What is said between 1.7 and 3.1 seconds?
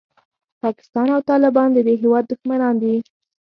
د دې هېواد دښمنان دي.